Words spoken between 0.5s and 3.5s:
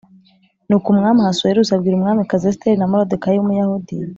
Nuko umwami ahasuwerusi abwira umwamikazi esiteri na moridekayi w